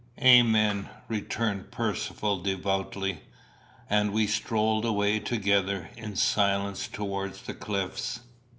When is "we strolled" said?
4.11-4.83